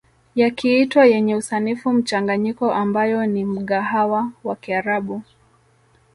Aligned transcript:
Yakiitwa 0.35 1.05
yenye 1.05 1.35
usanifu 1.35 1.93
mchanganyiko 1.93 2.73
ambayo 2.73 3.25
ni 3.25 3.45
mgahawa 3.45 4.31
wa 4.43 4.55
kiarabu 4.55 5.21